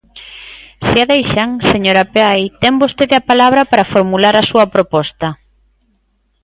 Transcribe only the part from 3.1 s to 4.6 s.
a palabra para formular a